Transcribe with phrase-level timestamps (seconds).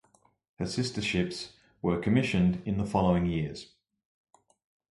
[0.55, 1.53] Her sister ships
[1.83, 3.67] were commissioned in the following years.